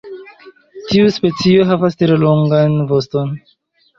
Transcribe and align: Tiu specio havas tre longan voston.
Tiu 0.91 1.11
specio 1.17 1.67
havas 1.73 1.99
tre 2.01 2.17
longan 2.23 2.75
voston. 2.93 3.37